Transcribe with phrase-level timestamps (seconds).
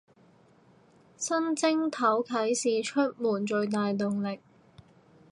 [1.15, 4.39] 新正頭啟市出門最大動力